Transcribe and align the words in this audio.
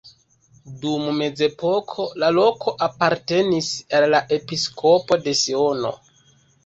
Dum 0.83 1.03
mezepoko 1.17 2.07
la 2.23 2.31
loko 2.39 2.73
apartenis 2.87 3.71
al 3.99 4.09
la 4.15 4.23
episkopo 4.39 5.21
de 5.29 5.37
Siono. 5.43 5.93